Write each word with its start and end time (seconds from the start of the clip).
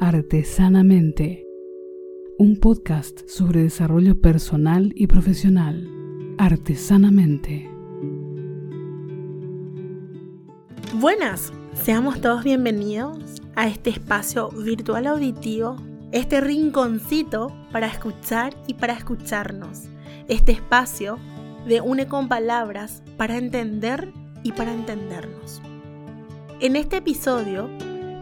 Artesanamente, 0.00 1.46
un 2.36 2.58
podcast 2.58 3.28
sobre 3.28 3.62
desarrollo 3.62 4.20
personal 4.20 4.92
y 4.96 5.06
profesional. 5.06 5.88
Artesanamente. 6.36 7.70
Buenas, 10.94 11.52
seamos 11.74 12.20
todos 12.20 12.42
bienvenidos 12.42 13.40
a 13.54 13.68
este 13.68 13.90
espacio 13.90 14.50
virtual 14.50 15.06
auditivo, 15.06 15.76
este 16.10 16.40
rinconcito 16.40 17.54
para 17.70 17.86
escuchar 17.86 18.54
y 18.66 18.74
para 18.74 18.94
escucharnos, 18.94 19.84
este 20.28 20.52
espacio 20.52 21.18
de 21.66 21.80
une 21.80 22.08
con 22.08 22.28
palabras 22.28 23.04
para 23.16 23.36
entender 23.36 24.12
y 24.42 24.52
para 24.52 24.74
entendernos. 24.74 25.62
En 26.60 26.74
este 26.76 26.96
episodio 26.96 27.68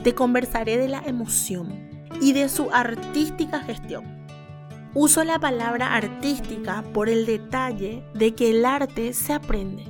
te 0.02 0.14
conversaré 0.14 0.78
de 0.78 0.88
la 0.88 1.02
emoción 1.04 1.88
y 2.20 2.32
de 2.32 2.48
su 2.48 2.70
artística 2.72 3.60
gestión. 3.60 4.04
Uso 4.94 5.24
la 5.24 5.38
palabra 5.38 5.94
artística 5.94 6.84
por 6.92 7.08
el 7.08 7.24
detalle 7.24 8.04
de 8.14 8.34
que 8.34 8.50
el 8.50 8.64
arte 8.66 9.14
se 9.14 9.32
aprende. 9.32 9.84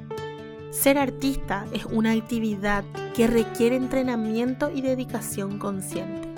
Ser 0.70 0.96
artista 0.96 1.66
es 1.72 1.86
una 1.86 2.12
actividad 2.12 2.84
que 3.14 3.26
requiere 3.26 3.76
entrenamiento 3.76 4.70
y 4.72 4.80
dedicación 4.80 5.58
consciente. 5.58 6.28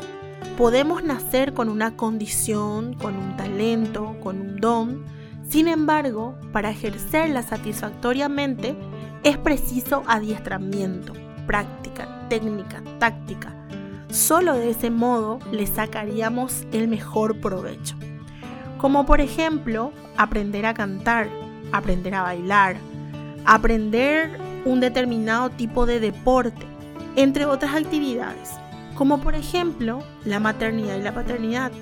Podemos 0.57 1.05
nacer 1.05 1.53
con 1.53 1.69
una 1.69 1.97
condición, 1.97 2.95
con 2.95 3.17
un 3.17 3.37
talento, 3.37 4.17
con 4.23 4.41
un 4.41 4.57
don, 4.57 5.05
sin 5.49 5.69
embargo, 5.69 6.37
para 6.53 6.71
ejercerla 6.71 7.43
satisfactoriamente 7.43 8.75
es 9.25 9.37
preciso 9.39 10.03
adiestramiento, 10.07 11.13
práctica, 11.47 12.27
técnica, 12.29 12.83
táctica, 12.99 13.55
Solo 14.15 14.55
de 14.55 14.71
ese 14.71 14.91
modo 14.91 15.41
le 15.51 15.67
sacaríamos 15.67 16.69
el 16.71 16.87
mejor 16.87 17.41
provecho. 17.41 17.97
Como 18.79 19.07
por 19.07 19.21
ejemplo, 19.21 19.91
aprender 20.17 20.67
a 20.67 20.75
cantar, 20.75 21.29
aprender 21.73 22.15
a 22.15 22.23
bailar, 22.23 22.77
aprender 23.45 24.39
un 24.65 24.79
determinado 24.79 25.51
tipo 25.51 25.85
de 25.85 25.99
deporte, 25.99 26.65
entre 27.17 27.45
otras 27.45 27.75
actividades, 27.75 28.53
como 28.95 29.21
por 29.21 29.35
ejemplo 29.35 30.05
la 30.25 30.39
maternidad 30.39 30.97
y 30.97 31.03
la 31.03 31.13
paternidad. 31.13 31.73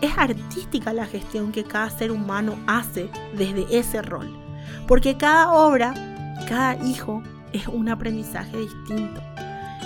Es 0.00 0.16
artística 0.16 0.94
la 0.94 1.04
gestión 1.04 1.52
que 1.52 1.64
cada 1.64 1.90
ser 1.90 2.12
humano 2.12 2.56
hace 2.66 3.10
desde 3.36 3.66
ese 3.78 4.00
rol, 4.00 4.34
porque 4.88 5.18
cada 5.18 5.52
obra, 5.52 5.92
cada 6.48 6.76
hijo 6.76 7.22
es 7.52 7.68
un 7.68 7.90
aprendizaje 7.90 8.56
distinto 8.56 9.20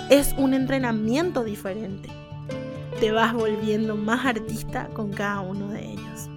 es 0.09 0.33
un 0.37 0.53
entrenamiento 0.53 1.43
diferente. 1.43 2.09
Te 2.99 3.11
vas 3.11 3.33
volviendo 3.33 3.95
más 3.97 4.25
artista 4.25 4.87
con 4.93 5.11
cada 5.11 5.41
uno 5.41 5.67
de 5.69 5.91
ellos. 5.91 6.29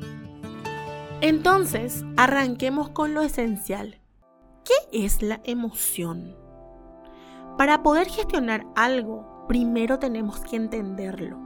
Entonces, 1.20 2.04
arranquemos 2.16 2.88
con 2.90 3.14
lo 3.14 3.22
esencial. 3.22 4.00
¿Qué 4.64 5.04
es 5.04 5.22
la 5.22 5.40
emoción? 5.44 6.34
Para 7.56 7.82
poder 7.82 8.08
gestionar 8.08 8.66
algo, 8.74 9.44
primero 9.46 9.98
tenemos 9.98 10.40
que 10.40 10.56
entenderlo. 10.56 11.38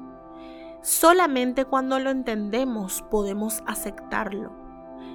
Solamente 0.83 1.65
cuando 1.67 1.99
lo 1.99 2.11
entendemos 2.11 3.05
podemos 3.11 3.63
aceptarlo. 3.67 4.53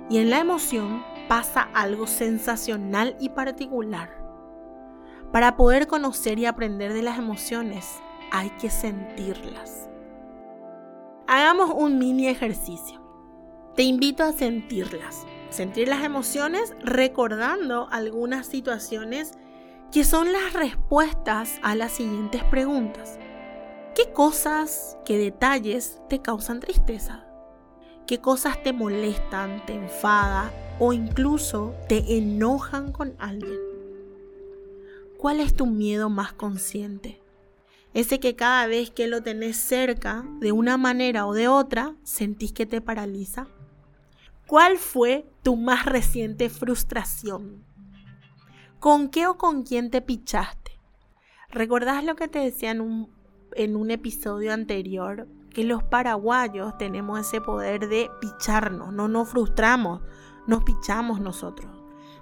Y 0.10 0.18
en 0.18 0.30
la 0.30 0.40
emoción 0.40 1.04
pasa 1.28 1.70
algo 1.74 2.06
sensacional 2.06 3.16
y 3.20 3.30
particular. 3.30 4.19
Para 5.32 5.56
poder 5.56 5.86
conocer 5.86 6.40
y 6.40 6.48
aprender 6.48 6.92
de 6.94 7.04
las 7.04 7.20
emociones 7.20 8.02
hay 8.32 8.50
que 8.52 8.72
sentirlas. 8.72 9.88
Hagamos 11.28 11.72
un 11.76 12.00
mini 12.00 12.28
ejercicio. 12.28 13.00
Te 13.76 13.84
invito 13.84 14.24
a 14.24 14.34
sentirlas. 14.34 15.28
Sentir 15.52 15.88
las 15.88 16.04
emociones 16.04 16.74
recordando 16.82 17.88
algunas 17.92 18.48
situaciones 18.48 19.34
que 19.92 20.04
son 20.04 20.34
las 20.34 20.54
respuestas 20.54 21.60
a 21.62 21.76
las 21.76 21.92
siguientes 21.92 22.44
preguntas. 22.46 23.20
¿Qué 23.94 24.12
cosas, 24.12 24.98
qué 25.06 25.20
detalles 25.20 26.02
te 26.10 26.24
causan 26.24 26.60
tristeza? 26.60 27.28
¿Qué 28.08 28.20
cosas 28.20 28.64
te 28.64 28.74
molestan, 28.74 29.64
te 29.68 29.74
enfada 29.74 30.52
o 30.80 30.92
incluso 30.92 31.76
te 31.88 32.18
enojan 32.18 32.92
con 32.92 33.14
alguien? 33.20 33.69
¿Cuál 35.20 35.42
es 35.42 35.54
tu 35.54 35.66
miedo 35.66 36.10
más 36.10 36.32
consciente? 36.32 37.22
Ese 37.94 38.22
que 38.22 38.38
cada 38.38 38.68
vez 38.68 38.90
que 38.90 39.06
lo 39.08 39.22
tenés 39.22 39.58
cerca, 39.58 40.24
de 40.40 40.54
una 40.54 40.78
manera 40.78 41.28
o 41.28 41.34
de 41.34 41.50
otra, 41.50 41.94
sentís 42.04 42.54
que 42.54 42.66
te 42.66 42.80
paraliza. 42.80 43.48
¿Cuál 44.48 44.78
fue 44.78 45.30
tu 45.44 45.58
más 45.58 45.86
reciente 45.86 46.48
frustración? 46.48 47.66
¿Con 48.80 49.10
qué 49.10 49.28
o 49.28 49.38
con 49.38 49.64
quién 49.64 49.92
te 49.92 50.00
pichaste? 50.02 50.80
¿Recordás 51.50 52.06
lo 52.06 52.16
que 52.16 52.30
te 52.30 52.40
decía 52.40 52.72
en 52.72 52.80
un, 52.80 53.92
episodio 53.92 54.54
anterior? 54.54 55.28
Que 55.54 55.66
los 55.66 55.84
paraguayos 55.84 56.78
tenemos 56.78 57.20
ese 57.20 57.42
poder 57.42 57.90
de 57.90 58.10
picharnos, 58.22 58.94
no 58.94 59.10
nos 59.10 59.28
frustramos, 59.28 60.02
nos 60.48 60.64
pichamos 60.64 61.20
nosotros. 61.20 61.70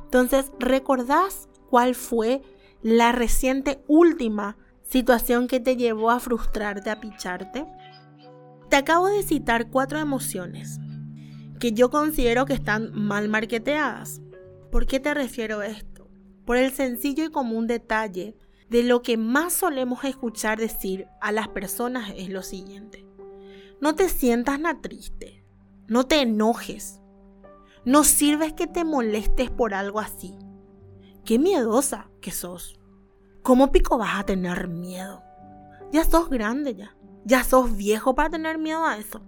Entonces, 0.05 0.51
¿recordás 0.57 1.47
cuál 1.69 1.93
fue 1.93 2.41
la 2.87 3.11
reciente 3.11 3.83
última 3.89 4.55
situación 4.81 5.49
que 5.49 5.59
te 5.59 5.75
llevó 5.75 6.09
a 6.09 6.21
frustrarte, 6.21 6.89
a 6.89 7.01
picharte? 7.01 7.65
Te 8.69 8.77
acabo 8.77 9.07
de 9.07 9.23
citar 9.23 9.69
cuatro 9.69 9.99
emociones 9.99 10.79
que 11.59 11.73
yo 11.73 11.89
considero 11.89 12.45
que 12.45 12.53
están 12.53 12.93
mal 12.93 13.27
marketeadas. 13.27 14.21
¿Por 14.71 14.87
qué 14.87 15.01
te 15.01 15.13
refiero 15.13 15.59
a 15.59 15.67
esto? 15.67 16.07
Por 16.45 16.55
el 16.55 16.71
sencillo 16.71 17.25
y 17.25 17.29
común 17.29 17.67
detalle 17.67 18.37
de 18.69 18.83
lo 18.83 19.01
que 19.01 19.17
más 19.17 19.51
solemos 19.51 20.05
escuchar 20.05 20.57
decir 20.57 21.07
a 21.19 21.33
las 21.33 21.49
personas 21.49 22.13
es 22.15 22.29
lo 22.29 22.41
siguiente. 22.41 23.05
No 23.81 23.95
te 23.95 24.07
sientas 24.07 24.61
nada 24.61 24.79
triste, 24.79 25.43
no 25.89 26.05
te 26.05 26.21
enojes, 26.21 27.01
no 27.83 28.05
sirves 28.05 28.53
que 28.53 28.65
te 28.65 28.85
molestes 28.85 29.49
por 29.49 29.73
algo 29.73 29.99
así. 29.99 30.37
Qué 31.27 31.37
miedosa 31.37 32.09
que 32.21 32.31
sos. 32.31 32.79
¿Cómo 33.43 33.73
pico 33.73 33.97
vas 33.97 34.17
a 34.17 34.23
tener 34.23 34.69
miedo? 34.69 35.21
Ya 35.91 36.05
sos 36.05 36.29
grande 36.29 36.73
ya. 36.73 36.95
Ya 37.25 37.43
sos 37.43 37.75
viejo 37.75 38.15
para 38.15 38.29
tener 38.29 38.57
miedo 38.57 38.85
a 38.85 38.97
eso. 38.97 39.19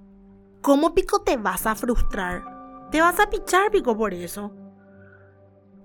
¿Cómo 0.61 0.95
pico 0.95 1.23
te 1.23 1.35
vas 1.35 1.65
a 1.65 1.75
frustrar? 1.75 2.87
Te 2.89 3.01
vas 3.01 3.19
a 3.19 3.29
pichar 3.29 3.69
pico 3.69 3.97
por 3.97 4.13
eso. 4.13 4.53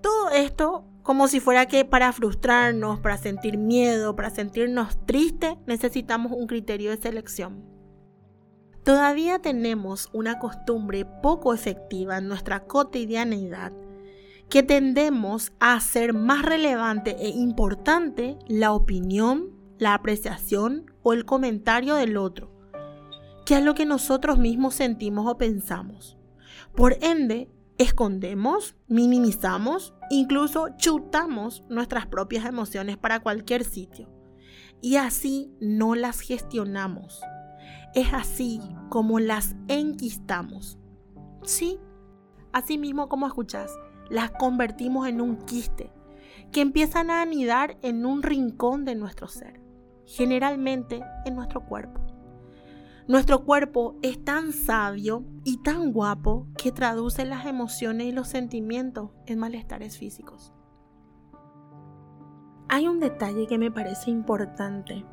Todo 0.01 0.29
esto 0.29 0.85
como 1.03 1.27
si 1.27 1.41
fuera 1.41 1.65
que 1.65 1.83
para 1.83 2.13
frustrarnos, 2.13 3.01
para 3.01 3.17
sentir 3.17 3.57
miedo, 3.57 4.15
para 4.15 4.29
sentirnos 4.29 5.05
tristes, 5.05 5.57
necesitamos 5.67 6.31
un 6.31 6.47
criterio 6.47 6.91
de 6.91 6.97
selección. 6.97 7.65
Todavía 8.85 9.39
tenemos 9.39 10.09
una 10.13 10.39
costumbre 10.39 11.03
poco 11.21 11.53
efectiva 11.53 12.19
en 12.19 12.29
nuestra 12.29 12.67
cotidianidad 12.67 13.73
que 14.49 14.63
tendemos 14.63 15.53
a 15.59 15.73
hacer 15.73 16.13
más 16.13 16.43
relevante 16.43 17.15
e 17.19 17.29
importante 17.29 18.37
la 18.47 18.73
opinión, 18.73 19.51
la 19.79 19.93
apreciación 19.93 20.91
o 21.03 21.13
el 21.13 21.25
comentario 21.25 21.95
del 21.95 22.17
otro, 22.17 22.51
que 23.45 23.55
a 23.55 23.61
lo 23.61 23.73
que 23.73 23.85
nosotros 23.85 24.37
mismos 24.37 24.75
sentimos 24.75 25.27
o 25.27 25.37
pensamos. 25.37 26.17
Por 26.75 26.97
ende, 27.01 27.49
escondemos, 27.77 28.75
minimizamos, 28.87 29.93
incluso 30.09 30.69
chutamos 30.77 31.63
nuestras 31.69 32.05
propias 32.07 32.45
emociones 32.45 32.97
para 32.97 33.19
cualquier 33.19 33.63
sitio. 33.63 34.09
Y 34.81 34.97
así 34.97 35.51
no 35.59 35.95
las 35.95 36.19
gestionamos. 36.19 37.21
Es 37.93 38.13
así 38.13 38.61
como 38.89 39.19
las 39.19 39.55
enquistamos. 39.67 40.77
Sí, 41.43 41.79
así 42.51 42.77
mismo 42.77 43.09
como 43.09 43.25
escuchas 43.25 43.71
las 44.09 44.31
convertimos 44.31 45.07
en 45.07 45.21
un 45.21 45.37
quiste 45.37 45.91
que 46.51 46.61
empiezan 46.61 47.09
a 47.09 47.21
anidar 47.21 47.77
en 47.81 48.05
un 48.05 48.23
rincón 48.23 48.85
de 48.85 48.95
nuestro 48.95 49.27
ser, 49.27 49.61
generalmente 50.05 51.01
en 51.25 51.35
nuestro 51.35 51.65
cuerpo. 51.65 52.01
Nuestro 53.07 53.43
cuerpo 53.45 53.97
es 54.01 54.23
tan 54.23 54.51
sabio 54.51 55.25
y 55.43 55.61
tan 55.61 55.91
guapo 55.91 56.47
que 56.57 56.71
traduce 56.71 57.25
las 57.25 57.45
emociones 57.45 58.07
y 58.07 58.11
los 58.11 58.27
sentimientos 58.27 59.11
en 59.27 59.37
malestares 59.37 59.97
físicos. 59.97 60.53
Hay 62.67 62.87
un 62.87 62.99
detalle 62.99 63.45
que 63.45 63.59
me 63.59 63.69
parece 63.69 64.09
importante 64.09 65.05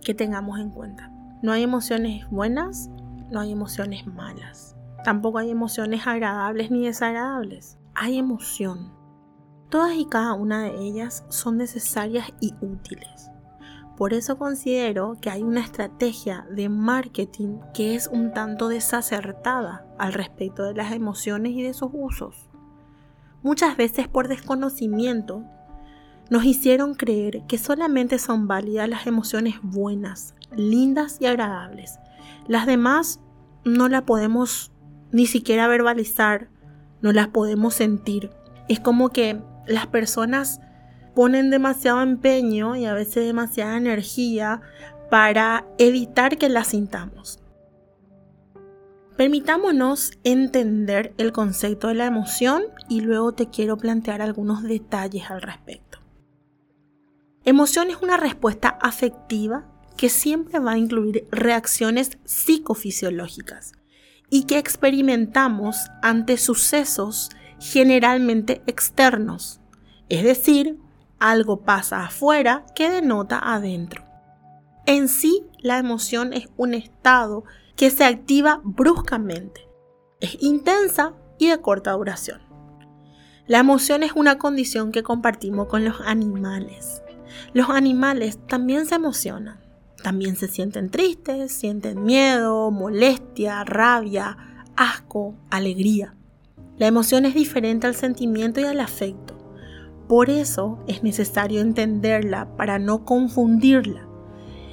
que 0.00 0.14
tengamos 0.14 0.58
en 0.58 0.70
cuenta. 0.70 1.10
No 1.42 1.52
hay 1.52 1.62
emociones 1.62 2.26
buenas, 2.30 2.88
no 3.30 3.40
hay 3.40 3.52
emociones 3.52 4.06
malas. 4.06 4.74
Tampoco 5.04 5.36
hay 5.36 5.50
emociones 5.50 6.06
agradables 6.06 6.70
ni 6.70 6.86
desagradables 6.86 7.78
hay 7.94 8.18
emoción. 8.18 8.92
Todas 9.68 9.94
y 9.94 10.06
cada 10.06 10.34
una 10.34 10.62
de 10.62 10.76
ellas 10.78 11.24
son 11.28 11.56
necesarias 11.56 12.28
y 12.40 12.54
útiles. 12.60 13.30
Por 13.96 14.12
eso 14.12 14.38
considero 14.38 15.16
que 15.20 15.30
hay 15.30 15.42
una 15.42 15.60
estrategia 15.60 16.46
de 16.50 16.68
marketing 16.68 17.58
que 17.72 17.94
es 17.94 18.08
un 18.08 18.32
tanto 18.32 18.68
desacertada 18.68 19.86
al 19.98 20.12
respecto 20.12 20.64
de 20.64 20.74
las 20.74 20.92
emociones 20.92 21.52
y 21.52 21.62
de 21.62 21.74
sus 21.74 21.90
usos. 21.92 22.48
Muchas 23.42 23.76
veces 23.76 24.08
por 24.08 24.26
desconocimiento 24.26 25.44
nos 26.30 26.44
hicieron 26.44 26.94
creer 26.94 27.42
que 27.46 27.58
solamente 27.58 28.18
son 28.18 28.48
válidas 28.48 28.88
las 28.88 29.06
emociones 29.06 29.56
buenas, 29.62 30.34
lindas 30.56 31.18
y 31.20 31.26
agradables. 31.26 31.98
Las 32.48 32.66
demás 32.66 33.20
no 33.64 33.88
las 33.88 34.02
podemos 34.02 34.72
ni 35.12 35.26
siquiera 35.26 35.68
verbalizar, 35.68 36.48
no 37.04 37.12
las 37.12 37.28
podemos 37.28 37.74
sentir. 37.74 38.30
Es 38.66 38.80
como 38.80 39.10
que 39.10 39.38
las 39.66 39.86
personas 39.86 40.60
ponen 41.14 41.50
demasiado 41.50 42.00
empeño 42.00 42.76
y 42.76 42.86
a 42.86 42.94
veces 42.94 43.26
demasiada 43.26 43.76
energía 43.76 44.62
para 45.10 45.66
evitar 45.76 46.38
que 46.38 46.48
las 46.48 46.68
sintamos. 46.68 47.40
Permitámonos 49.18 50.12
entender 50.24 51.12
el 51.18 51.30
concepto 51.32 51.88
de 51.88 51.94
la 51.94 52.06
emoción 52.06 52.64
y 52.88 53.02
luego 53.02 53.32
te 53.32 53.50
quiero 53.50 53.76
plantear 53.76 54.22
algunos 54.22 54.62
detalles 54.62 55.30
al 55.30 55.42
respecto. 55.42 55.98
Emoción 57.44 57.90
es 57.90 58.00
una 58.00 58.16
respuesta 58.16 58.78
afectiva 58.80 59.70
que 59.98 60.08
siempre 60.08 60.58
va 60.58 60.72
a 60.72 60.78
incluir 60.78 61.28
reacciones 61.30 62.18
psicofisiológicas 62.24 63.74
y 64.30 64.44
que 64.44 64.58
experimentamos 64.58 65.76
ante 66.02 66.36
sucesos 66.36 67.30
generalmente 67.58 68.62
externos, 68.66 69.60
es 70.08 70.24
decir, 70.24 70.78
algo 71.18 71.62
pasa 71.62 72.04
afuera 72.04 72.66
que 72.74 72.90
denota 72.90 73.38
adentro. 73.38 74.04
En 74.86 75.08
sí, 75.08 75.46
la 75.60 75.78
emoción 75.78 76.32
es 76.32 76.48
un 76.56 76.74
estado 76.74 77.44
que 77.76 77.90
se 77.90 78.04
activa 78.04 78.60
bruscamente, 78.62 79.66
es 80.20 80.36
intensa 80.42 81.14
y 81.38 81.48
de 81.48 81.60
corta 81.60 81.92
duración. 81.92 82.42
La 83.46 83.58
emoción 83.58 84.02
es 84.02 84.12
una 84.12 84.38
condición 84.38 84.92
que 84.92 85.02
compartimos 85.02 85.68
con 85.68 85.84
los 85.84 86.00
animales. 86.02 87.02
Los 87.52 87.68
animales 87.70 88.38
también 88.46 88.86
se 88.86 88.94
emocionan, 88.94 89.63
también 90.04 90.36
se 90.36 90.48
sienten 90.48 90.90
tristes, 90.90 91.50
sienten 91.50 92.04
miedo, 92.04 92.70
molestia, 92.70 93.64
rabia, 93.64 94.36
asco, 94.76 95.34
alegría. 95.50 96.14
La 96.76 96.86
emoción 96.86 97.24
es 97.24 97.32
diferente 97.32 97.86
al 97.86 97.94
sentimiento 97.94 98.60
y 98.60 98.64
al 98.64 98.80
afecto. 98.80 99.34
Por 100.06 100.28
eso 100.28 100.78
es 100.86 101.02
necesario 101.02 101.62
entenderla 101.62 102.54
para 102.54 102.78
no 102.78 103.06
confundirla. 103.06 104.06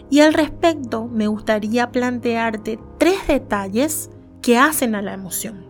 Y 0.10 0.20
al 0.20 0.34
respecto 0.34 1.08
me 1.08 1.28
gustaría 1.28 1.94
plantearte 1.94 2.78
tres 2.98 3.26
detalles 3.26 4.10
que 4.42 4.58
hacen 4.58 4.96
a 4.96 5.02
la 5.02 5.14
emoción. 5.14 5.66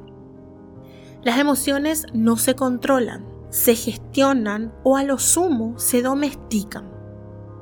Las 1.22 1.38
emociones 1.38 2.08
no 2.14 2.36
se 2.38 2.56
controlan, 2.56 3.28
se 3.52 3.76
gestionan 3.76 4.74
o 4.84 4.98
a 4.98 5.04
lo 5.04 5.20
sumo 5.20 5.78
se 5.78 6.02
domestican. 6.02 7.01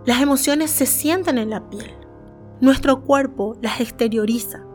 Las 0.09 0.23
emociones 0.23 0.71
se 0.71 0.87
sienten 0.87 1.37
en 1.37 1.51
la 1.51 1.69
piel. 1.69 1.93
Nuestro 2.61 3.03
cuerpo 3.03 3.55
las 3.61 3.79
exterioriza. 3.79 4.65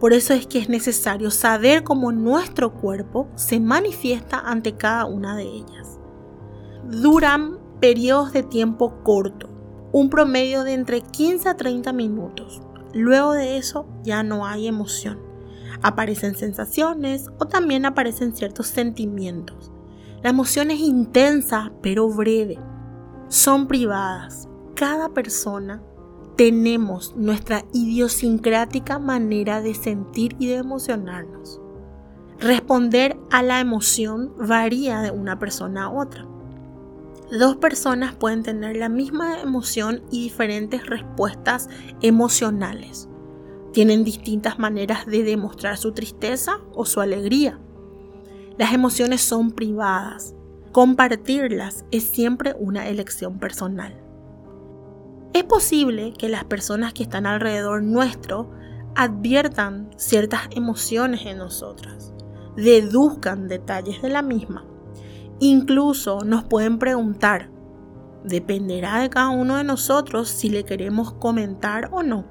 Por 0.00 0.12
eso 0.12 0.34
es 0.34 0.48
que 0.48 0.58
es 0.58 0.68
necesario 0.68 1.30
saber 1.30 1.84
cómo 1.84 2.10
nuestro 2.10 2.74
cuerpo 2.74 3.28
se 3.36 3.60
manifiesta 3.60 4.40
ante 4.40 4.74
cada 4.74 5.04
una 5.04 5.36
de 5.36 5.44
ellas. 5.44 6.00
Duran 6.88 7.60
periodos 7.78 8.32
de 8.32 8.42
tiempo 8.42 9.04
corto, 9.04 9.48
un 9.92 10.10
promedio 10.10 10.64
de 10.64 10.72
entre 10.72 11.02
15 11.02 11.50
a 11.50 11.56
30 11.56 11.92
minutos. 11.92 12.60
Luego 12.92 13.34
de 13.34 13.58
eso 13.58 13.86
ya 14.02 14.24
no 14.24 14.44
hay 14.44 14.66
emoción. 14.66 15.20
Aparecen 15.82 16.34
sensaciones 16.34 17.28
o 17.38 17.46
también 17.46 17.86
aparecen 17.86 18.34
ciertos 18.34 18.66
sentimientos. 18.66 19.70
La 20.24 20.30
emoción 20.30 20.72
es 20.72 20.80
intensa 20.80 21.70
pero 21.80 22.08
breve. 22.08 22.58
Son 23.28 23.68
privadas, 23.68 24.49
cada 24.80 25.10
persona 25.10 25.82
tenemos 26.36 27.14
nuestra 27.14 27.66
idiosincrática 27.74 28.98
manera 28.98 29.60
de 29.60 29.74
sentir 29.74 30.36
y 30.38 30.46
de 30.46 30.54
emocionarnos. 30.54 31.60
Responder 32.38 33.18
a 33.30 33.42
la 33.42 33.60
emoción 33.60 34.32
varía 34.38 35.02
de 35.02 35.10
una 35.10 35.38
persona 35.38 35.84
a 35.84 35.90
otra. 35.90 36.26
Dos 37.30 37.58
personas 37.58 38.14
pueden 38.14 38.42
tener 38.42 38.78
la 38.78 38.88
misma 38.88 39.42
emoción 39.42 40.00
y 40.10 40.22
diferentes 40.22 40.86
respuestas 40.86 41.68
emocionales. 42.00 43.06
Tienen 43.74 44.02
distintas 44.02 44.58
maneras 44.58 45.04
de 45.04 45.24
demostrar 45.24 45.76
su 45.76 45.92
tristeza 45.92 46.56
o 46.72 46.86
su 46.86 47.02
alegría. 47.02 47.60
Las 48.56 48.72
emociones 48.72 49.20
son 49.20 49.50
privadas. 49.50 50.34
Compartirlas 50.72 51.84
es 51.90 52.04
siempre 52.04 52.56
una 52.58 52.88
elección 52.88 53.38
personal. 53.38 54.09
Es 55.32 55.44
posible 55.44 56.12
que 56.18 56.28
las 56.28 56.44
personas 56.44 56.92
que 56.92 57.04
están 57.04 57.24
alrededor 57.24 57.84
nuestro 57.84 58.50
adviertan 58.96 59.90
ciertas 59.96 60.48
emociones 60.50 61.24
en 61.24 61.38
nosotras, 61.38 62.12
deduzcan 62.56 63.46
detalles 63.46 64.02
de 64.02 64.08
la 64.08 64.22
misma. 64.22 64.64
Incluso 65.38 66.24
nos 66.24 66.42
pueden 66.44 66.78
preguntar, 66.78 67.48
dependerá 68.24 68.98
de 68.98 69.08
cada 69.08 69.30
uno 69.30 69.56
de 69.56 69.64
nosotros 69.64 70.28
si 70.28 70.50
le 70.50 70.64
queremos 70.64 71.12
comentar 71.12 71.90
o 71.92 72.02
no. 72.02 72.26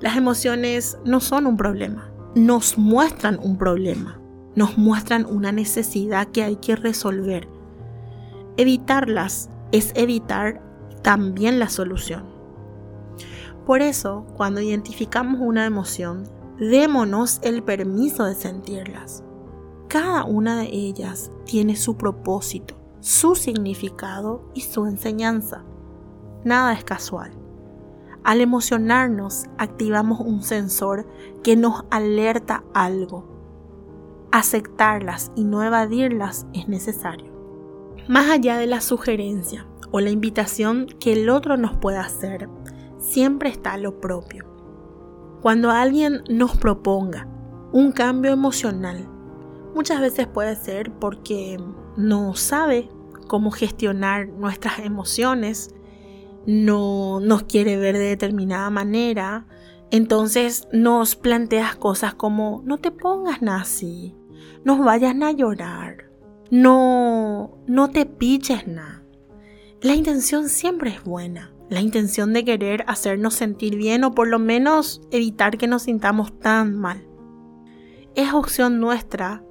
Las 0.00 0.16
emociones 0.16 0.98
no 1.04 1.20
son 1.20 1.46
un 1.46 1.56
problema, 1.56 2.10
nos 2.34 2.76
muestran 2.76 3.38
un 3.40 3.56
problema, 3.56 4.20
nos 4.56 4.76
muestran 4.76 5.24
una 5.24 5.52
necesidad 5.52 6.26
que 6.28 6.42
hay 6.42 6.56
que 6.56 6.74
resolver. 6.74 7.48
Evitarlas 8.56 9.48
es 9.72 9.92
evitar 9.94 10.65
también 11.02 11.58
la 11.58 11.68
solución. 11.68 12.24
Por 13.66 13.82
eso, 13.82 14.26
cuando 14.36 14.60
identificamos 14.60 15.40
una 15.40 15.66
emoción, 15.66 16.28
démonos 16.58 17.40
el 17.42 17.62
permiso 17.62 18.24
de 18.24 18.34
sentirlas. 18.34 19.24
Cada 19.88 20.24
una 20.24 20.58
de 20.58 20.66
ellas 20.66 21.30
tiene 21.44 21.76
su 21.76 21.96
propósito, 21.96 22.74
su 23.00 23.34
significado 23.34 24.50
y 24.54 24.62
su 24.62 24.86
enseñanza. 24.86 25.64
Nada 26.44 26.72
es 26.72 26.84
casual. 26.84 27.32
Al 28.24 28.40
emocionarnos, 28.40 29.46
activamos 29.58 30.20
un 30.20 30.42
sensor 30.42 31.06
que 31.44 31.56
nos 31.56 31.84
alerta 31.90 32.64
algo. 32.74 33.24
Aceptarlas 34.32 35.30
y 35.36 35.44
no 35.44 35.62
evadirlas 35.62 36.46
es 36.52 36.68
necesario. 36.68 37.35
Más 38.08 38.30
allá 38.30 38.56
de 38.58 38.66
la 38.66 38.80
sugerencia, 38.80 39.66
o 39.90 40.00
la 40.00 40.10
invitación 40.10 40.86
que 41.00 41.12
el 41.12 41.28
otro 41.28 41.56
nos 41.56 41.76
pueda 41.76 42.00
hacer, 42.00 42.48
siempre 42.98 43.48
está 43.48 43.76
lo 43.76 44.00
propio. 44.00 44.44
Cuando 45.40 45.70
alguien 45.70 46.22
nos 46.28 46.56
proponga 46.56 47.28
un 47.72 47.92
cambio 47.92 48.32
emocional, 48.32 49.08
muchas 49.74 50.00
veces 50.00 50.26
puede 50.26 50.56
ser 50.56 50.92
porque 50.92 51.58
no 51.96 52.34
sabe 52.34 52.88
cómo 53.26 53.50
gestionar 53.50 54.28
nuestras 54.28 54.80
emociones, 54.80 55.74
no 56.46 57.20
nos 57.20 57.44
quiere 57.44 57.76
ver 57.76 57.96
de 57.96 58.04
determinada 58.04 58.70
manera, 58.70 59.46
entonces 59.90 60.68
nos 60.72 61.16
planteas 61.16 61.76
cosas 61.76 62.14
como 62.14 62.62
no 62.64 62.78
te 62.78 62.90
pongas 62.90 63.40
así, 63.48 64.14
no 64.64 64.82
vayas 64.82 65.14
a 65.20 65.32
llorar, 65.32 66.05
no, 66.50 67.58
no 67.66 67.90
te 67.90 68.06
piches 68.06 68.66
nada. 68.66 69.02
La 69.80 69.94
intención 69.94 70.48
siempre 70.48 70.90
es 70.90 71.02
buena, 71.04 71.52
la 71.68 71.80
intención 71.80 72.32
de 72.32 72.44
querer 72.44 72.84
hacernos 72.86 73.34
sentir 73.34 73.76
bien 73.76 74.04
o 74.04 74.14
por 74.14 74.28
lo 74.28 74.38
menos 74.38 75.00
evitar 75.10 75.58
que 75.58 75.66
nos 75.66 75.82
sintamos 75.82 76.38
tan 76.38 76.76
mal. 76.76 77.06
Es 78.14 78.32
opción 78.32 78.80
nuestra 78.80 79.42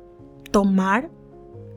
tomar 0.52 1.12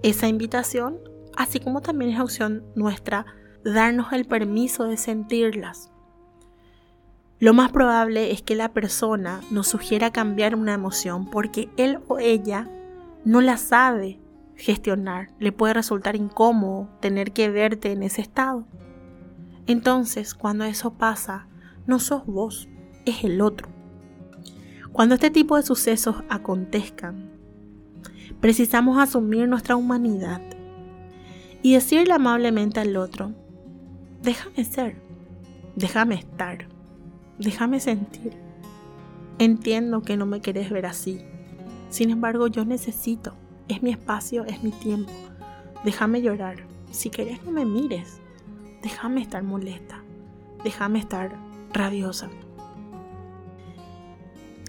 esa 0.03 0.29
invitación, 0.29 0.99
así 1.37 1.61
como 1.61 1.83
también 1.83 2.13
es 2.13 2.21
opción 2.21 2.65
nuestra 2.75 3.27
darnos 3.65 4.13
el 4.13 4.25
permiso 4.25 4.85
de 4.85 4.97
sentirlas. 4.97 5.91
Lo 7.41 7.55
más 7.55 7.71
probable 7.71 8.33
es 8.33 8.43
que 8.43 8.57
la 8.57 8.73
persona 8.73 9.41
nos 9.51 9.69
sugiera 9.69 10.11
cambiar 10.11 10.55
una 10.57 10.75
emoción 10.75 11.31
porque 11.31 11.69
él 11.77 12.01
o 12.09 12.19
ella 12.19 12.69
no 13.25 13.41
la 13.41 13.57
sabe 13.57 14.19
gestionar, 14.59 15.31
le 15.39 15.53
puede 15.53 15.73
resultar 15.73 16.17
incómodo 16.17 16.91
tener 17.01 17.33
que 17.33 17.49
verte 17.49 17.93
en 17.93 18.03
ese 18.03 18.21
estado. 18.21 18.67
Entonces, 19.67 20.35
cuando 20.35 20.65
eso 20.65 20.93
pasa, 20.93 21.47
no 21.87 21.99
sos 21.99 22.27
vos, 22.27 22.69
es 23.07 23.25
el 23.25 23.41
otro. 23.41 23.69
Cuando 24.93 25.15
este 25.15 25.31
tipo 25.31 25.57
de 25.57 25.63
sucesos 25.63 26.17
acontezcan, 26.29 27.31
precisamos 28.41 28.99
asumir 28.99 29.49
nuestra 29.49 29.77
humanidad 29.77 30.43
y 31.63 31.73
decirle 31.73 32.13
amablemente 32.13 32.81
al 32.81 32.97
otro, 32.97 33.33
déjame 34.23 34.65
ser, 34.65 35.09
Déjame 35.79 36.17
estar. 36.17 36.67
Déjame 37.39 37.79
sentir. 37.79 38.33
Entiendo 39.39 40.03
que 40.03 40.17
no 40.17 40.27
me 40.27 40.41
querés 40.41 40.71
ver 40.71 40.87
así. 40.87 41.21
Sin 41.89 42.11
embargo, 42.11 42.49
yo 42.49 42.65
necesito. 42.65 43.37
Es 43.69 43.83
mi 43.83 43.91
espacio, 43.91 44.45
es 44.45 44.63
mi 44.63 44.71
tiempo. 44.71 45.13
Déjame 45.85 46.23
llorar. 46.23 46.57
Si 46.91 47.11
querés, 47.11 47.45
no 47.45 47.51
me 47.51 47.65
mires. 47.65 48.21
Déjame 48.83 49.21
estar 49.21 49.43
molesta. 49.43 50.03
Déjame 50.65 50.99
estar 50.99 51.37
rabiosa. 51.73 52.31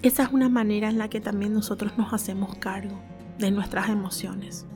Esa 0.02 0.22
es 0.22 0.32
una 0.32 0.48
manera 0.48 0.88
en 0.88 0.98
la 0.98 1.08
que 1.08 1.20
también 1.20 1.52
nosotros 1.52 1.92
nos 1.98 2.12
hacemos 2.12 2.54
cargo 2.56 2.98
de 3.38 3.50
nuestras 3.50 3.88
emociones. 3.88 4.66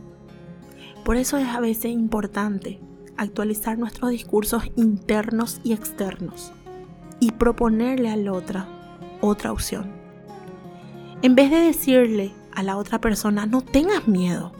Por 1.04 1.16
eso 1.16 1.36
es 1.36 1.48
a 1.48 1.60
veces 1.60 1.92
importante 1.92 2.80
actualizar 3.16 3.78
nuestros 3.78 4.10
discursos 4.10 4.64
internos 4.76 5.60
y 5.62 5.72
externos 5.72 6.52
y 7.20 7.32
proponerle 7.32 8.10
al 8.10 8.28
otro 8.28 8.64
otra 9.20 9.52
opción. 9.52 9.90
En 11.22 11.34
vez 11.34 11.50
de 11.50 11.58
decirle 11.58 12.32
a 12.54 12.62
la 12.62 12.76
otra 12.76 13.00
persona, 13.00 13.46
no 13.46 13.60
tengas 13.62 14.08
miedo, 14.08 14.52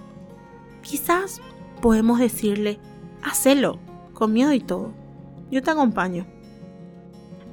quizás 0.83 1.41
podemos 1.81 2.19
decirle, 2.19 2.79
hacelo, 3.23 3.79
con 4.13 4.33
miedo 4.33 4.53
y 4.53 4.61
todo. 4.61 4.93
Yo 5.51 5.63
te 5.63 5.71
acompaño. 5.71 6.27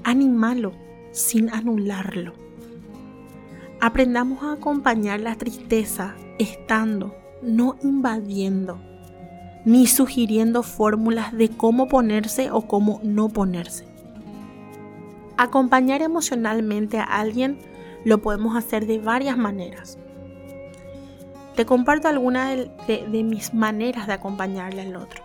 Animalo 0.03 0.73
sin 1.11 1.49
anularlo. 1.49 2.33
Aprendamos 3.79 4.43
a 4.43 4.53
acompañar 4.53 5.19
la 5.19 5.35
tristeza 5.35 6.15
estando, 6.39 7.15
no 7.41 7.77
invadiendo, 7.83 8.79
ni 9.65 9.87
sugiriendo 9.87 10.63
fórmulas 10.63 11.33
de 11.33 11.49
cómo 11.49 11.87
ponerse 11.87 12.51
o 12.51 12.61
cómo 12.67 12.99
no 13.03 13.29
ponerse. 13.29 13.85
Acompañar 15.37 16.01
emocionalmente 16.01 16.99
a 16.99 17.03
alguien 17.03 17.57
lo 18.05 18.21
podemos 18.21 18.55
hacer 18.55 18.85
de 18.85 18.99
varias 18.99 19.37
maneras. 19.37 19.97
Te 21.61 21.67
comparto 21.67 22.07
algunas 22.07 22.57
de, 22.87 23.23
mis 23.23 23.53
maneras 23.53 24.07
de 24.07 24.13
acompañarle 24.13 24.81
al 24.81 24.95
otro. 24.95 25.23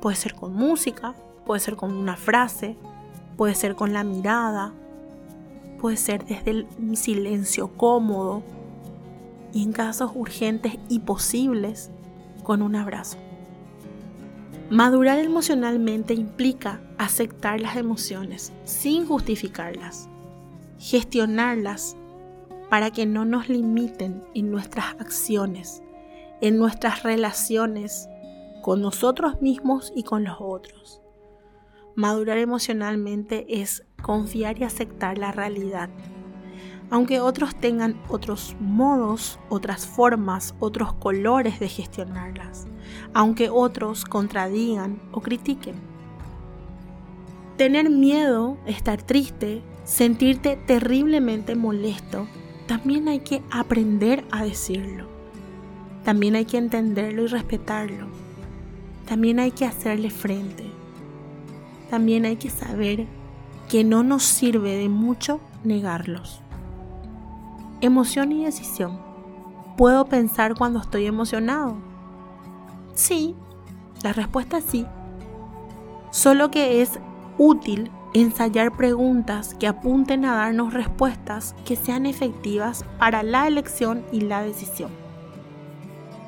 Puede 0.00 0.16
ser 0.16 0.32
con 0.34 0.54
música, 0.54 1.14
puede 1.44 1.60
ser 1.60 1.76
con 1.76 1.92
una 1.92 2.16
frase, 2.16 2.78
puede 3.36 3.54
ser 3.54 3.74
con 3.74 3.92
la 3.92 4.02
mirada, 4.02 4.72
puede 5.78 5.98
ser 5.98 6.24
desde 6.24 6.66
un 6.78 6.96
silencio 6.96 7.76
cómodo 7.76 8.42
y 9.52 9.62
en 9.62 9.72
casos 9.72 10.12
urgentes 10.14 10.78
y 10.88 11.00
posibles 11.00 11.90
con 12.44 12.62
un 12.62 12.74
abrazo. 12.74 13.18
Madurar 14.70 15.18
emocionalmente 15.18 16.14
implica 16.14 16.80
aceptar 16.96 17.60
las 17.60 17.76
emociones 17.76 18.54
sin 18.64 19.06
justificarlas, 19.06 20.08
gestionarlas 20.78 21.94
para 22.70 22.90
que 22.90 23.06
no 23.06 23.24
nos 23.24 23.48
limiten 23.48 24.22
en 24.34 24.50
nuestras 24.50 24.86
acciones, 25.00 25.82
en 26.40 26.58
nuestras 26.58 27.02
relaciones 27.02 28.08
con 28.62 28.80
nosotros 28.82 29.40
mismos 29.40 29.92
y 29.94 30.02
con 30.02 30.24
los 30.24 30.36
otros. 30.40 31.00
Madurar 31.94 32.38
emocionalmente 32.38 33.60
es 33.60 33.84
confiar 34.02 34.58
y 34.58 34.64
aceptar 34.64 35.18
la 35.18 35.32
realidad 35.32 35.90
aunque 36.90 37.20
otros 37.20 37.54
tengan 37.54 38.00
otros 38.08 38.56
modos, 38.60 39.38
otras 39.48 39.86
formas, 39.86 40.54
otros 40.58 40.94
colores 40.94 41.60
de 41.60 41.68
gestionarlas, 41.68 42.66
aunque 43.12 43.50
otros 43.50 44.04
contradigan 44.04 45.00
o 45.12 45.20
critiquen. 45.20 45.76
Tener 47.56 47.90
miedo, 47.90 48.56
estar 48.66 49.02
triste, 49.02 49.62
sentirte 49.84 50.56
terriblemente 50.56 51.56
molesto, 51.56 52.26
también 52.68 53.08
hay 53.08 53.20
que 53.20 53.42
aprender 53.50 54.26
a 54.30 54.44
decirlo. 54.44 55.06
También 56.04 56.36
hay 56.36 56.44
que 56.44 56.58
entenderlo 56.58 57.22
y 57.22 57.26
respetarlo. 57.26 58.06
También 59.08 59.40
hay 59.40 59.52
que 59.52 59.64
hacerle 59.64 60.10
frente. 60.10 60.70
También 61.88 62.26
hay 62.26 62.36
que 62.36 62.50
saber 62.50 63.06
que 63.70 63.84
no 63.84 64.02
nos 64.02 64.22
sirve 64.22 64.76
de 64.76 64.90
mucho 64.90 65.40
negarlos. 65.64 66.42
Emoción 67.80 68.32
y 68.32 68.44
decisión. 68.44 69.00
¿Puedo 69.78 70.04
pensar 70.04 70.54
cuando 70.54 70.80
estoy 70.80 71.06
emocionado? 71.06 71.76
Sí, 72.92 73.34
la 74.02 74.12
respuesta 74.12 74.58
es 74.58 74.64
sí. 74.64 74.84
Solo 76.10 76.50
que 76.50 76.82
es 76.82 77.00
útil 77.38 77.90
ensayar 78.14 78.76
preguntas 78.76 79.54
que 79.54 79.66
apunten 79.66 80.24
a 80.24 80.34
darnos 80.34 80.74
respuestas 80.74 81.54
que 81.64 81.76
sean 81.76 82.06
efectivas 82.06 82.84
para 82.98 83.22
la 83.22 83.46
elección 83.46 84.04
y 84.12 84.22
la 84.22 84.42
decisión. 84.42 84.90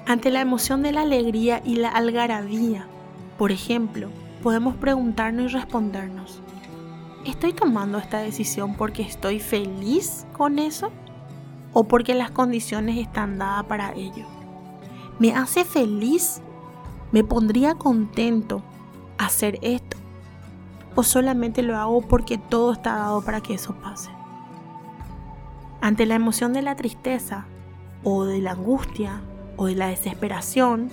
Ante 0.06 0.30
la 0.30 0.40
emoción 0.40 0.82
de 0.82 0.92
la 0.92 1.02
alegría 1.02 1.62
y 1.64 1.76
la 1.76 1.90
algarabía, 1.90 2.86
por 3.38 3.52
ejemplo, 3.52 4.08
podemos 4.42 4.76
preguntarnos 4.76 5.52
y 5.52 5.54
respondernos, 5.54 6.40
¿estoy 7.24 7.52
tomando 7.52 7.98
esta 7.98 8.18
decisión 8.18 8.74
porque 8.74 9.02
estoy 9.02 9.40
feliz 9.40 10.26
con 10.32 10.58
eso? 10.58 10.90
o 11.72 11.84
porque 11.84 12.14
las 12.14 12.30
condiciones 12.30 12.98
están 12.98 13.38
dadas 13.38 13.64
para 13.64 13.92
ello. 13.92 14.26
¿Me 15.18 15.32
hace 15.34 15.64
feliz? 15.64 16.40
¿Me 17.12 17.24
pondría 17.24 17.74
contento 17.74 18.62
hacer 19.18 19.58
esto? 19.62 19.89
¿O 20.94 21.02
solamente 21.02 21.62
lo 21.62 21.76
hago 21.76 22.02
porque 22.02 22.38
todo 22.38 22.72
está 22.72 22.96
dado 22.96 23.22
para 23.22 23.40
que 23.40 23.54
eso 23.54 23.74
pase? 23.74 24.10
Ante 25.80 26.06
la 26.06 26.14
emoción 26.14 26.52
de 26.52 26.62
la 26.62 26.76
tristeza 26.76 27.46
o 28.04 28.24
de 28.24 28.40
la 28.40 28.52
angustia 28.52 29.20
o 29.56 29.66
de 29.66 29.76
la 29.76 29.86
desesperación, 29.86 30.90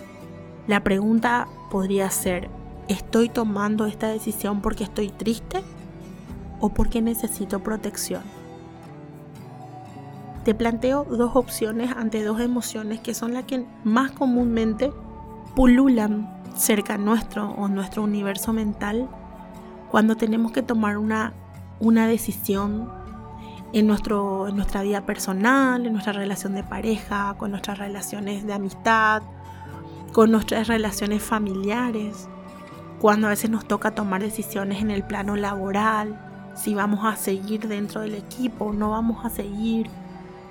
la 0.68 0.84
pregunta 0.84 1.48
podría 1.72 2.10
ser, 2.10 2.50
¿estoy 2.88 3.30
tomando 3.30 3.86
esta 3.86 4.08
decisión 4.08 4.62
porque 4.62 4.84
estoy 4.84 5.10
triste 5.10 5.62
o 6.60 6.70
porque 6.70 7.02
necesito 7.02 7.60
protección? 7.60 8.24
te 10.48 10.56
planteo 10.56 11.04
dos 11.04 11.36
opciones 11.36 11.92
ante 11.92 12.24
dos 12.24 12.40
emociones 12.40 13.02
que 13.02 13.14
son 13.14 13.34
las 13.34 13.44
que 13.44 13.66
más 13.84 14.12
comúnmente 14.12 14.94
pululan 15.58 16.34
cerca 16.56 16.98
nuestro 16.98 17.50
o 17.50 17.68
nuestro 17.68 18.02
universo 18.02 18.54
mental 18.54 19.10
cuando 19.90 20.16
tenemos 20.16 20.52
que 20.52 20.62
tomar 20.62 20.98
una, 20.98 21.34
una 21.80 22.08
decisión 22.08 22.90
en, 23.74 23.88
nuestro, 23.88 24.48
en 24.48 24.56
nuestra 24.56 24.82
vida 24.82 25.06
personal, 25.06 25.86
en 25.86 25.94
nuestra 25.94 26.14
relación 26.14 26.54
de 26.54 26.64
pareja, 26.64 27.36
con 27.38 27.52
nuestras 27.52 27.78
relaciones 27.78 28.46
de 28.46 28.54
amistad, 28.54 29.22
con 30.14 30.32
nuestras 30.32 30.68
relaciones 30.68 31.22
familiares, 31.22 32.28
cuando 33.00 33.28
a 33.28 33.32
veces 33.32 33.50
nos 33.50 33.68
toca 33.68 33.92
tomar 33.92 34.22
decisiones 34.22 34.82
en 34.82 34.92
el 34.92 35.04
plano 35.04 35.36
laboral, 35.36 36.20
si 36.56 36.74
vamos 36.74 37.06
a 37.06 37.16
seguir 37.16 37.68
dentro 37.68 38.02
del 38.02 38.16
equipo, 38.16 38.74
no 38.74 38.92
vamos 38.92 39.24
a 39.26 39.30
seguir, 39.30 39.88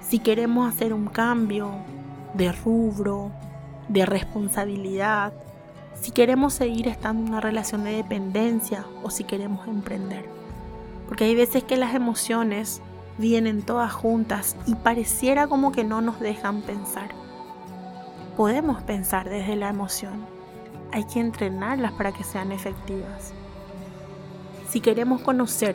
si 0.00 0.20
queremos 0.20 0.72
hacer 0.72 0.92
un 0.92 1.06
cambio 1.06 1.72
de 2.34 2.52
rubro, 2.52 3.32
de 3.88 4.06
responsabilidad, 4.06 5.32
si 6.06 6.12
queremos 6.12 6.54
seguir 6.54 6.86
estando 6.86 7.24
en 7.24 7.30
una 7.30 7.40
relación 7.40 7.82
de 7.82 7.90
dependencia 7.90 8.86
o 9.02 9.10
si 9.10 9.24
queremos 9.24 9.66
emprender. 9.66 10.24
Porque 11.08 11.24
hay 11.24 11.34
veces 11.34 11.64
que 11.64 11.76
las 11.76 11.96
emociones 11.96 12.80
vienen 13.18 13.62
todas 13.62 13.92
juntas 13.92 14.54
y 14.66 14.76
pareciera 14.76 15.48
como 15.48 15.72
que 15.72 15.82
no 15.82 16.02
nos 16.02 16.20
dejan 16.20 16.62
pensar. 16.62 17.08
Podemos 18.36 18.84
pensar 18.84 19.28
desde 19.28 19.56
la 19.56 19.68
emoción. 19.68 20.24
Hay 20.92 21.02
que 21.06 21.18
entrenarlas 21.18 21.90
para 21.90 22.12
que 22.12 22.22
sean 22.22 22.52
efectivas. 22.52 23.32
Si 24.68 24.80
queremos 24.80 25.22
conocer 25.22 25.74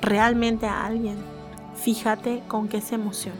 realmente 0.00 0.64
a 0.64 0.86
alguien, 0.86 1.18
Fíjate 1.76 2.42
con 2.46 2.68
qué 2.68 2.80
se 2.80 2.94
emociona. 2.94 3.36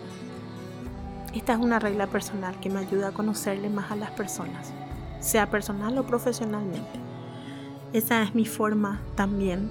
Esta 1.34 1.52
es 1.52 1.60
una 1.60 1.78
regla 1.78 2.08
personal 2.08 2.58
que 2.58 2.68
me 2.68 2.80
ayuda 2.80 3.08
a 3.08 3.12
conocerle 3.12 3.70
más 3.70 3.92
a 3.92 3.96
las 3.96 4.10
personas, 4.10 4.72
sea 5.24 5.50
personal 5.50 5.96
o 5.98 6.06
profesionalmente. 6.06 7.00
Esa 7.92 8.22
es 8.22 8.34
mi 8.34 8.44
forma 8.44 9.00
también 9.14 9.70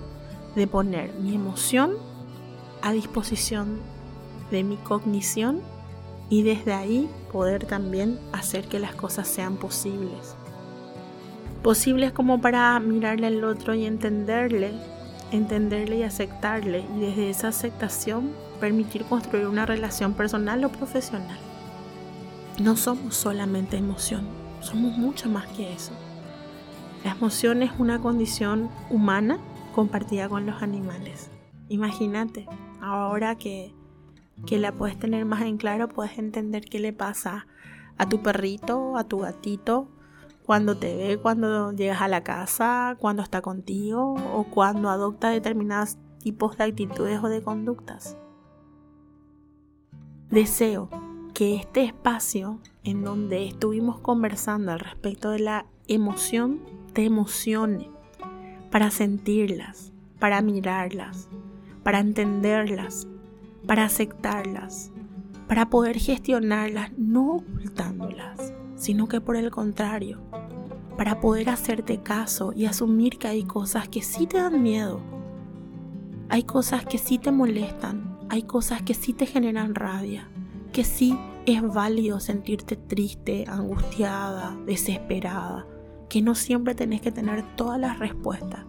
de 0.56 0.68
poner 0.68 1.14
mi 1.14 1.36
emoción 1.36 1.94
a 2.82 2.92
disposición 2.92 3.80
de 4.52 4.64
mi 4.64 4.78
cognición 4.78 5.62
y 6.30 6.44
desde 6.44 6.74
ahí 6.74 7.10
poder 7.32 7.66
también 7.66 8.20
hacer 8.32 8.68
que 8.68 8.80
las 8.80 8.96
cosas 8.96 9.28
sean 9.28 9.58
posibles. 9.58 10.36
Posibles 11.62 12.12
como 12.12 12.42
para 12.42 12.80
mirarle 12.80 13.28
al 13.28 13.44
otro 13.44 13.74
y 13.74 13.86
entenderle 13.86 14.74
entenderle 15.32 15.98
y 15.98 16.04
aceptarle 16.04 16.86
y 16.96 17.00
desde 17.02 17.30
esa 17.30 17.48
aceptación 17.48 18.32
permitir 18.60 19.04
construir 19.06 19.48
una 19.48 19.66
relación 19.66 20.14
personal 20.14 20.64
o 20.64 20.70
profesional. 20.70 21.40
No 22.60 22.76
somos 22.78 23.16
solamente 23.16 23.78
emoción, 23.78 24.28
somos 24.64 24.98
mucho 24.98 25.30
más 25.30 25.46
que 25.48 25.74
eso. 25.74 25.92
La 27.04 27.12
emoción 27.12 27.62
es 27.62 27.72
una 27.78 28.00
condición 28.00 28.70
humana 28.90 29.38
compartida 29.76 30.30
con 30.30 30.46
los 30.46 30.62
animales. 30.62 31.30
Imagínate, 31.68 32.48
ahora 32.82 33.36
que, 33.36 33.74
que 34.46 34.58
la 34.58 34.72
puedes 34.72 34.98
tener 34.98 35.26
más 35.26 35.42
en 35.42 35.58
claro, 35.58 35.90
puedes 35.90 36.18
entender 36.18 36.66
qué 36.66 36.80
le 36.80 36.94
pasa 36.94 37.46
a 37.98 38.08
tu 38.08 38.22
perrito, 38.22 38.98
a 38.98 39.04
tu 39.04 39.20
gatito, 39.20 39.90
cuando 40.46 40.78
te 40.78 40.96
ve, 40.96 41.18
cuando 41.18 41.72
llegas 41.74 42.02
a 42.02 42.08
la 42.08 42.24
casa, 42.24 42.96
cuando 43.00 43.22
está 43.22 43.42
contigo 43.42 44.16
o 44.34 44.46
cuando 44.46 44.90
adopta 44.90 45.30
determinados 45.30 45.98
tipos 46.20 46.58
de 46.58 46.66
actitudes 46.66 47.22
o 47.22 47.30
de 47.30 47.42
conductas. 47.42 48.18
Deseo 50.30 50.90
que 51.34 51.56
este 51.56 51.84
espacio 51.84 52.60
en 52.84 53.04
donde 53.04 53.46
estuvimos 53.46 54.00
conversando 54.00 54.72
al 54.72 54.80
respecto 54.80 55.32
de 55.32 55.40
la 55.40 55.66
emoción 55.88 56.62
te 56.94 57.06
emocione 57.06 57.90
para 58.72 58.92
sentirlas, 58.92 59.92
para 60.20 60.42
mirarlas, 60.42 61.30
para 61.84 62.00
entenderlas, 62.00 63.08
para 63.66 63.86
aceptarlas, 63.86 64.92
para 65.48 65.70
poder 65.70 65.98
gestionarlas, 65.98 66.92
no 66.98 67.36
ocultándolas, 67.36 68.54
sino 68.76 69.08
que 69.08 69.22
por 69.22 69.36
el 69.36 69.52
contrario, 69.52 70.20
para 70.98 71.20
poder 71.20 71.50
hacerte 71.50 72.02
caso 72.02 72.54
y 72.54 72.66
asumir 72.66 73.18
que 73.18 73.28
hay 73.28 73.44
cosas 73.44 73.90
que 73.90 74.02
sí 74.02 74.28
te 74.28 74.38
dan 74.38 74.62
miedo, 74.62 75.02
hay 76.30 76.44
cosas 76.44 76.86
que 76.86 76.98
sí 76.98 77.18
te 77.18 77.32
molestan, 77.32 78.18
hay 78.30 78.44
cosas 78.44 78.82
que 78.82 78.94
sí 78.94 79.14
te 79.14 79.26
generan 79.26 79.76
rabia, 79.76 80.28
que 80.72 80.84
sí 80.84 81.18
es 81.46 81.62
válido 81.62 82.20
sentirte 82.20 82.76
triste, 82.76 83.46
angustiada, 83.48 84.58
desesperada, 84.66 85.68
que 86.10 86.22
no 86.22 86.36
siempre 86.36 86.76
tenés 86.76 87.02
que 87.02 87.12
tener 87.12 87.44
todas 87.56 87.80
las 87.80 88.00
respuestas, 88.00 88.66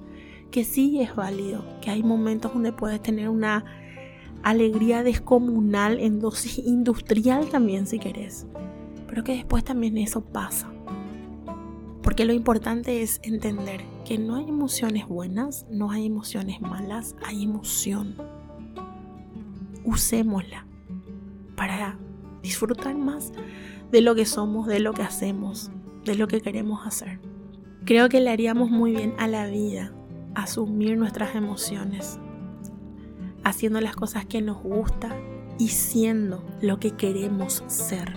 que 0.51 0.65
sí 0.65 1.01
es 1.01 1.15
válido, 1.15 1.65
que 1.81 1.91
hay 1.91 2.03
momentos 2.03 2.53
donde 2.53 2.73
puedes 2.73 3.01
tener 3.01 3.29
una 3.29 3.65
alegría 4.43 5.03
descomunal 5.03 6.01
en 6.01 6.21
dosis 6.21 6.59
industrial 6.67 7.49
también 7.49 7.87
si 7.87 7.99
querés, 7.99 8.47
pero 9.07 9.23
que 9.25 9.37
después 9.37 9.65
también 9.65 9.97
eso 9.99 10.23
pasa. 10.23 10.71
Porque 12.03 12.27
lo 12.27 12.35
importante 12.35 13.01
es 13.01 13.21
entender 13.23 13.83
que 14.05 14.19
no 14.19 14.37
hay 14.37 14.49
emociones 14.49 15.09
buenas, 15.09 15.65
no 15.71 15.91
hay 15.91 16.05
emociones 16.05 16.61
malas, 16.61 17.17
hay 17.25 17.45
emoción. 17.45 18.17
Usémosla 19.85 20.67
para 21.57 21.99
disfrutar 22.45 22.95
más 22.95 23.33
de 23.91 24.03
lo 24.03 24.15
que 24.15 24.27
somos, 24.27 24.67
de 24.67 24.79
lo 24.79 24.93
que 24.93 25.03
hacemos, 25.03 25.71
de 26.05 26.15
lo 26.15 26.29
que 26.29 26.43
queremos 26.43 26.87
hacer. 26.87 27.19
Creo 27.87 28.09
que 28.11 28.21
le 28.21 28.31
haríamos 28.31 28.71
muy 28.71 28.93
bien 28.95 29.15
a 29.19 29.27
la 29.27 29.47
vida 29.47 29.93
asumir 30.35 30.99
nuestras 30.99 31.35
emociones, 31.35 32.21
haciendo 33.45 33.81
las 33.81 33.97
cosas 33.97 34.27
que 34.27 34.43
nos 34.43 34.63
gusta 34.63 35.17
y 35.59 35.69
siendo 35.69 36.45
lo 36.61 36.79
que 36.79 36.91
queremos 36.91 37.65
ser. 37.67 38.13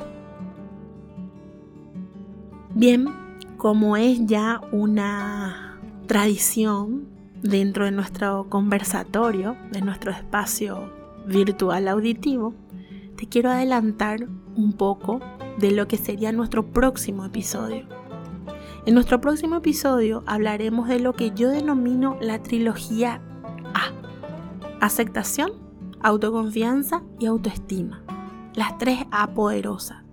Bien, 2.76 3.08
como 3.56 3.96
es 3.96 4.26
ya 4.26 4.62
una 4.74 5.80
tradición 6.06 7.08
dentro 7.42 7.86
de 7.86 7.92
nuestro 7.92 8.50
conversatorio, 8.50 9.56
de 9.72 9.82
nuestro 9.82 10.12
espacio 10.12 10.92
virtual 11.28 11.88
auditivo, 11.88 12.54
te 13.18 13.28
quiero 13.28 13.50
adelantar 13.52 14.28
un 14.56 14.74
poco 14.74 15.20
de 15.58 15.72
lo 15.72 15.88
que 15.88 15.98
sería 15.98 16.32
nuestro 16.32 16.72
próximo 16.72 17.26
episodio. 17.26 17.86
En 18.86 18.94
nuestro 18.94 19.20
próximo 19.20 19.58
episodio 19.58 20.24
hablaremos 20.28 20.88
de 20.88 21.00
lo 21.00 21.14
que 21.14 21.32
yo 21.32 21.50
denomino 21.50 22.18
la 22.22 22.42
trilogía 22.42 23.22
A. 23.74 23.92
Aceptación, 24.80 25.52
autoconfianza 26.00 27.04
y 27.20 27.26
autoestima. 27.26 28.04
Las 28.54 28.78
tres 28.78 29.06
A 29.12 29.34
poderosas 29.34 30.08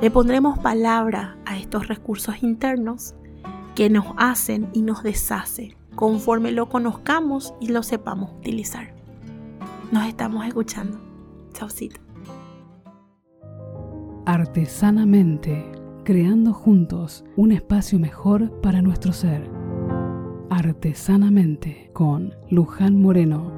le 0.00 0.12
pondremos 0.12 0.60
palabra 0.60 1.36
a 1.44 1.56
estos 1.58 1.88
recursos 1.88 2.42
internos 2.44 3.14
que 3.74 3.90
nos 3.90 4.06
hacen 4.16 4.70
y 4.72 4.82
nos 4.82 5.02
deshacen 5.02 5.76
conforme 5.96 6.52
lo 6.52 6.68
conozcamos 6.68 7.52
y 7.60 7.68
lo 7.68 7.82
sepamos 7.82 8.30
utilizar. 8.38 8.94
Nos 9.90 10.06
estamos 10.06 10.46
escuchando. 10.46 11.00
Chaucito. 11.52 12.07
Artesanamente, 14.28 15.72
creando 16.04 16.52
juntos 16.52 17.24
un 17.36 17.50
espacio 17.50 17.98
mejor 17.98 18.60
para 18.60 18.82
nuestro 18.82 19.14
ser. 19.14 19.50
Artesanamente 20.50 21.88
con 21.94 22.34
Luján 22.50 23.00
Moreno. 23.00 23.57